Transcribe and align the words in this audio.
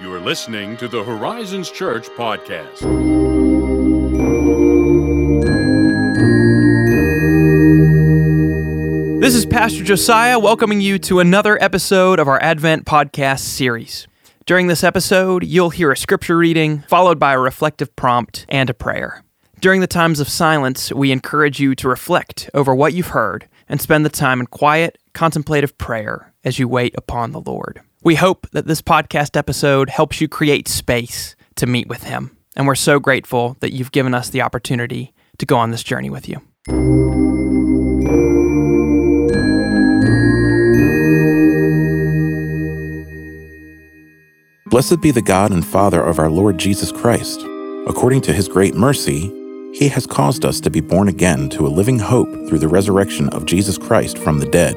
You 0.00 0.12
are 0.12 0.18
listening 0.18 0.76
to 0.78 0.88
the 0.88 1.04
Horizons 1.04 1.70
Church 1.70 2.08
podcast. 2.08 2.80
This 9.20 9.36
is 9.36 9.46
Pastor 9.46 9.84
Josiah 9.84 10.40
welcoming 10.40 10.80
you 10.80 10.98
to 10.98 11.20
another 11.20 11.62
episode 11.62 12.18
of 12.18 12.26
our 12.26 12.42
Advent 12.42 12.86
podcast 12.86 13.40
series. 13.40 14.08
During 14.46 14.66
this 14.66 14.82
episode, 14.82 15.44
you'll 15.44 15.70
hear 15.70 15.92
a 15.92 15.96
scripture 15.96 16.36
reading, 16.36 16.80
followed 16.88 17.20
by 17.20 17.32
a 17.32 17.38
reflective 17.38 17.94
prompt 17.94 18.46
and 18.48 18.68
a 18.68 18.74
prayer. 18.74 19.22
During 19.60 19.80
the 19.80 19.86
times 19.86 20.18
of 20.18 20.28
silence, 20.28 20.92
we 20.92 21.12
encourage 21.12 21.60
you 21.60 21.76
to 21.76 21.88
reflect 21.88 22.50
over 22.52 22.74
what 22.74 22.94
you've 22.94 23.08
heard 23.08 23.48
and 23.68 23.80
spend 23.80 24.04
the 24.04 24.10
time 24.10 24.40
in 24.40 24.46
quiet, 24.46 24.98
contemplative 25.12 25.78
prayer 25.78 26.34
as 26.44 26.58
you 26.58 26.66
wait 26.66 26.94
upon 26.98 27.30
the 27.30 27.40
Lord. 27.40 27.80
We 28.04 28.16
hope 28.16 28.46
that 28.50 28.66
this 28.66 28.82
podcast 28.82 29.34
episode 29.34 29.88
helps 29.88 30.20
you 30.20 30.28
create 30.28 30.68
space 30.68 31.34
to 31.56 31.64
meet 31.64 31.88
with 31.88 32.02
Him. 32.02 32.36
And 32.54 32.66
we're 32.66 32.74
so 32.74 33.00
grateful 33.00 33.56
that 33.60 33.72
you've 33.72 33.92
given 33.92 34.12
us 34.12 34.28
the 34.28 34.42
opportunity 34.42 35.14
to 35.38 35.46
go 35.46 35.56
on 35.56 35.70
this 35.70 35.82
journey 35.82 36.10
with 36.10 36.28
you. 36.28 36.36
Blessed 44.66 45.00
be 45.00 45.10
the 45.10 45.22
God 45.24 45.50
and 45.50 45.64
Father 45.64 46.02
of 46.02 46.18
our 46.18 46.30
Lord 46.30 46.58
Jesus 46.58 46.92
Christ. 46.92 47.40
According 47.86 48.20
to 48.22 48.34
his 48.34 48.48
great 48.48 48.74
mercy, 48.74 49.32
he 49.72 49.88
has 49.88 50.06
caused 50.06 50.44
us 50.44 50.60
to 50.60 50.68
be 50.68 50.82
born 50.82 51.08
again 51.08 51.48
to 51.48 51.66
a 51.66 51.68
living 51.68 51.98
hope 51.98 52.28
through 52.48 52.58
the 52.58 52.68
resurrection 52.68 53.30
of 53.30 53.46
Jesus 53.46 53.78
Christ 53.78 54.18
from 54.18 54.40
the 54.40 54.46
dead, 54.46 54.76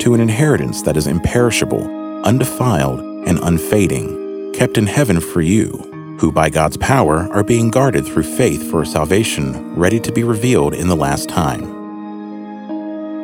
to 0.00 0.14
an 0.14 0.20
inheritance 0.20 0.82
that 0.82 0.96
is 0.96 1.06
imperishable, 1.06 2.01
undefiled, 2.24 3.00
and 3.26 3.38
unfading, 3.42 4.52
kept 4.52 4.76
in 4.76 4.86
heaven 4.86 5.20
for 5.20 5.40
you, 5.40 6.16
who 6.18 6.32
by 6.32 6.50
God's 6.50 6.76
power 6.76 7.28
are 7.32 7.44
being 7.44 7.70
guarded 7.70 8.04
through 8.06 8.22
faith 8.22 8.70
for 8.70 8.84
salvation 8.84 9.76
ready 9.76 10.00
to 10.00 10.12
be 10.12 10.24
revealed 10.24 10.74
in 10.74 10.88
the 10.88 10.96
last 10.96 11.28
time. 11.28 11.62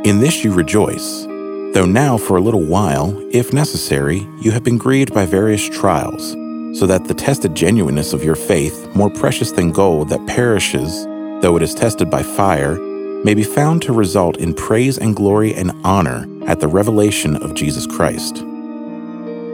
In 0.04 0.20
this 0.20 0.44
you 0.44 0.52
rejoice 0.52 1.26
Though 1.74 1.84
now, 1.84 2.16
for 2.16 2.38
a 2.38 2.40
little 2.40 2.64
while, 2.64 3.14
if 3.30 3.52
necessary, 3.52 4.26
you 4.40 4.52
have 4.52 4.64
been 4.64 4.78
grieved 4.78 5.12
by 5.12 5.26
various 5.26 5.68
trials, 5.68 6.32
so 6.78 6.86
that 6.86 7.04
the 7.04 7.14
tested 7.14 7.54
genuineness 7.54 8.14
of 8.14 8.24
your 8.24 8.34
faith, 8.34 8.88
more 8.96 9.10
precious 9.10 9.52
than 9.52 9.70
gold 9.70 10.08
that 10.08 10.26
perishes, 10.26 11.04
though 11.42 11.56
it 11.56 11.62
is 11.62 11.74
tested 11.74 12.08
by 12.10 12.22
fire, 12.22 12.76
may 13.22 13.34
be 13.34 13.42
found 13.44 13.82
to 13.82 13.92
result 13.92 14.38
in 14.38 14.54
praise 14.54 14.96
and 14.96 15.14
glory 15.14 15.54
and 15.54 15.70
honor 15.84 16.26
at 16.46 16.58
the 16.58 16.68
revelation 16.68 17.36
of 17.36 17.54
Jesus 17.54 17.86
Christ. 17.86 18.42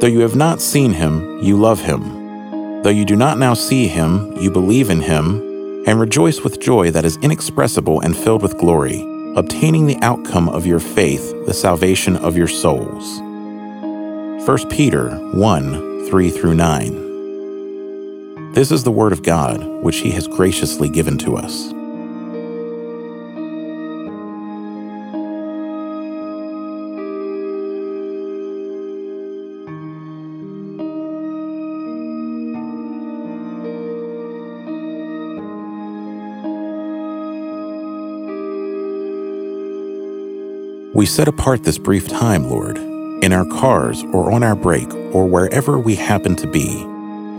Though 0.05 0.10
you 0.10 0.20
have 0.20 0.36
not 0.36 0.60
seen 0.60 0.92
him, 0.92 1.38
you 1.41 1.56
love 1.56 1.80
him. 1.80 2.83
Though 2.83 2.91
you 2.91 3.06
do 3.06 3.16
not 3.16 3.38
now 3.38 3.55
see 3.55 3.88
him, 3.88 4.36
you 4.36 4.50
believe 4.50 4.91
in 4.91 5.00
him, 5.00 5.41
and 5.86 5.98
rejoice 5.98 6.42
with 6.42 6.60
joy 6.60 6.91
that 6.91 7.06
is 7.06 7.16
inexpressible 7.22 8.00
and 8.00 8.14
filled 8.14 8.42
with 8.42 8.58
glory 8.58 9.00
obtaining 9.34 9.86
the 9.86 9.97
outcome 10.02 10.50
of 10.50 10.66
your 10.66 10.78
faith, 10.78 11.32
the 11.47 11.55
salvation 11.55 12.19
of 12.19 12.36
your 12.36 12.48
souls. 12.48 13.19
1 14.47 14.69
Peter 14.69 15.08
1 15.32 16.06
3 16.10 16.30
through 16.30 16.55
9. 16.55 18.52
This 18.52 18.70
is 18.70 18.84
the 18.84 18.92
Word 18.92 19.14
of 19.14 19.22
God, 19.22 19.64
which 19.82 20.00
He 20.00 20.10
has 20.10 20.28
graciously 20.28 20.91
given 20.91 21.16
to 21.16 21.38
us. 21.38 21.73
We 40.94 41.06
set 41.06 41.27
apart 41.27 41.65
this 41.65 41.77
brief 41.77 42.06
time, 42.06 42.49
Lord, 42.49 42.78
in 42.78 43.32
our 43.32 43.44
cars 43.44 44.05
or 44.12 44.31
on 44.31 44.44
our 44.44 44.55
break 44.55 44.88
or 45.12 45.27
wherever 45.27 45.77
we 45.77 45.97
happen 45.97 46.37
to 46.37 46.47
be, 46.47 46.82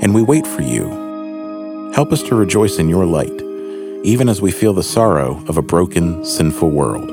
and 0.02 0.14
we 0.14 0.22
wait 0.22 0.46
for 0.46 0.62
you. 0.62 1.92
Help 1.96 2.12
us 2.12 2.22
to 2.24 2.36
rejoice 2.36 2.80
in 2.80 2.90
your 2.90 3.06
light, 3.06 3.42
even 4.04 4.28
as 4.28 4.42
we 4.42 4.52
feel 4.52 4.74
the 4.74 4.84
sorrow 4.84 5.42
of 5.48 5.58
a 5.58 5.62
broken, 5.62 6.26
sinful 6.26 6.70
world. 6.70 7.10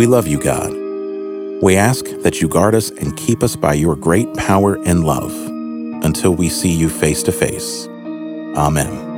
We 0.00 0.06
love 0.06 0.26
you, 0.26 0.40
God. 0.40 0.72
We 1.62 1.76
ask 1.76 2.06
that 2.22 2.40
you 2.40 2.48
guard 2.48 2.74
us 2.74 2.88
and 2.88 3.14
keep 3.18 3.42
us 3.42 3.54
by 3.54 3.74
your 3.74 3.94
great 3.94 4.32
power 4.34 4.78
and 4.86 5.04
love 5.04 5.30
until 6.02 6.34
we 6.34 6.48
see 6.48 6.72
you 6.72 6.88
face 6.88 7.22
to 7.24 7.32
face. 7.32 7.86
Amen. 8.56 9.09